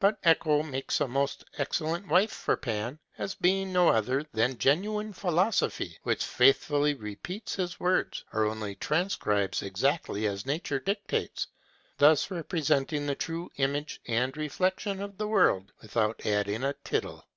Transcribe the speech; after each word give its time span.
But 0.00 0.18
Echo 0.24 0.64
makes 0.64 1.00
a 1.00 1.06
most 1.06 1.44
excellent 1.56 2.08
wife 2.08 2.32
for 2.32 2.56
Pan, 2.56 2.98
as 3.18 3.36
being 3.36 3.72
no 3.72 3.88
other 3.90 4.26
than 4.32 4.58
genuine 4.58 5.12
philosophy, 5.12 5.96
which 6.02 6.24
faithfully 6.24 6.92
repeats 6.94 7.54
his 7.54 7.78
words, 7.78 8.24
or 8.32 8.46
only 8.46 8.74
transcribes 8.74 9.62
exactly 9.62 10.26
as 10.26 10.44
nature 10.44 10.80
dictates; 10.80 11.46
thus 11.98 12.32
representing 12.32 13.06
the 13.06 13.14
true 13.14 13.48
image 13.58 14.00
and 14.08 14.36
reflection 14.36 15.00
of 15.00 15.18
the 15.18 15.28
world 15.28 15.70
without 15.80 16.26
adding 16.26 16.64
a 16.64 16.74
tittle. 16.82 17.28